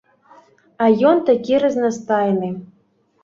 А 0.85 0.87
ён 1.09 1.21
такі 1.27 1.59
разнастайны! 1.65 2.49